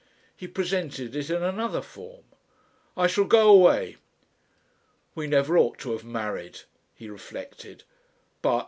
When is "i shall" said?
2.97-3.25